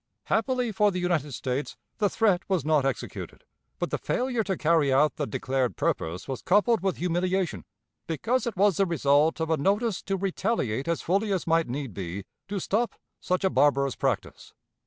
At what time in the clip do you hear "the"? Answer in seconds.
0.89-0.97, 1.99-2.09, 3.91-3.99, 5.17-5.27, 8.77-8.87